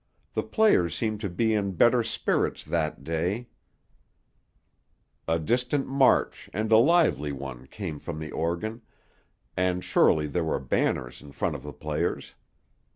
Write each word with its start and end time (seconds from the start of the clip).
The 0.33 0.41
players 0.41 0.95
seemed 0.97 1.21
to 1.21 1.29
be 1.29 1.53
in 1.53 1.73
better 1.73 2.01
spirits 2.01 2.65
that 2.65 3.03
day" 3.03 3.49
A 5.27 5.37
distant 5.37 5.85
march, 5.87 6.49
and 6.53 6.71
a 6.71 6.77
lively 6.77 7.31
one, 7.31 7.67
came 7.67 7.99
from 7.99 8.17
the 8.17 8.31
organ, 8.31 8.81
and 9.55 9.83
surely 9.83 10.25
there 10.25 10.43
were 10.43 10.57
banners 10.59 11.21
in 11.21 11.33
front 11.33 11.55
of 11.55 11.61
the 11.61 11.71
players. 11.71 12.33